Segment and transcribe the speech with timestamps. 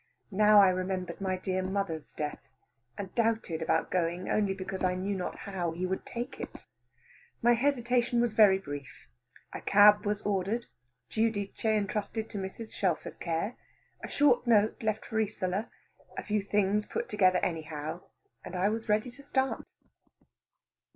[0.31, 2.39] Now I remembered my dear mother's death,
[2.97, 6.65] and doubted about going only because I knew not how he would take it.
[7.43, 9.07] My hesitation was very brief.
[9.53, 10.65] A cab was ordered,
[11.11, 12.73] Giudice entrusted to Mrs.
[12.73, 13.55] Shelfer's care,
[14.03, 15.69] a short note left for Isola,
[16.17, 18.01] a few things put together anyhow,
[18.43, 19.67] and I was ready to start.